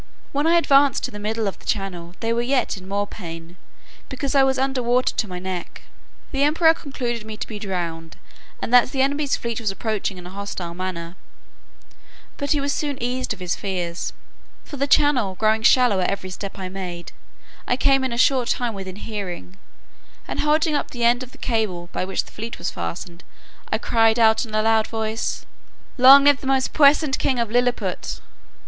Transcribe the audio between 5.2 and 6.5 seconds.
my neck. The